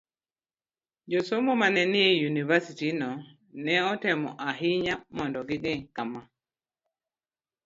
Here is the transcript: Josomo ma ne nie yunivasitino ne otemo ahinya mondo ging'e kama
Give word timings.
Josomo 1.11 1.51
ma 1.61 1.67
ne 1.75 1.83
nie 1.93 2.09
yunivasitino 2.23 3.09
ne 3.63 3.75
otemo 3.91 4.29
ahinya 4.49 4.93
mondo 5.15 5.39
ging'e 5.49 5.75
kama 5.95 6.21